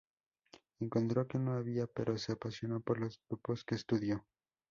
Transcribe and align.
Encontró 0.79 1.27
que 1.27 1.37
no 1.37 1.53
había, 1.53 1.85
pero 1.85 2.17
se 2.17 2.31
apasionó 2.31 2.79
por 2.81 2.99
los 2.99 3.21
grupos 3.29 3.63
que 3.63 3.75
estudió. 3.75 4.25